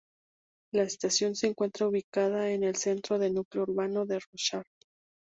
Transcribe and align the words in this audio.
La 0.73 0.81
estación 0.81 1.35
se 1.35 1.45
encuentra 1.45 1.87
ubicada 1.87 2.49
en 2.49 2.63
el 2.63 2.75
centro 2.75 3.19
del 3.19 3.35
núcleo 3.35 3.65
urbano 3.65 4.07
de 4.07 4.17
Rorschach. 4.19 4.65